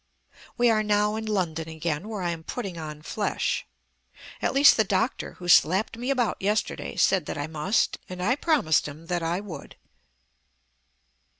We 0.57 0.71
are 0.71 0.81
now 0.81 1.15
in 1.15 1.27
London 1.27 1.69
again, 1.69 2.09
where 2.09 2.23
I 2.23 2.31
am 2.31 2.43
putting 2.43 2.75
on 2.75 3.03
flesh. 3.03 3.67
At 4.41 4.51
least 4.55 4.75
the 4.75 4.83
doctor 4.83 5.33
who 5.33 5.47
slapped 5.47 5.95
me 5.95 6.09
about 6.09 6.41
yesterday 6.41 6.95
said 6.95 7.27
that 7.27 7.37
I 7.37 7.45
must, 7.45 7.99
and 8.09 8.19
I 8.19 8.35
promised 8.35 8.87
him 8.87 9.05
that 9.05 9.21
I 9.21 9.39
would. 9.41 9.75